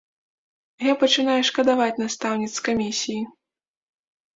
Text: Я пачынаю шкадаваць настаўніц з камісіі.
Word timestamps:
Я 0.85 0.93
пачынаю 1.03 1.37
шкадаваць 1.51 2.01
настаўніц 2.03 2.51
з 2.59 2.67
камісіі. 2.71 3.23